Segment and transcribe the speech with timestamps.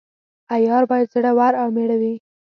[0.53, 2.15] عیار باید زړه ور او میړه وي.